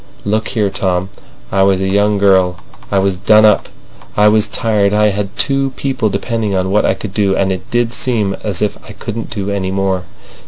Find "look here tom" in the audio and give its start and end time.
0.25-1.09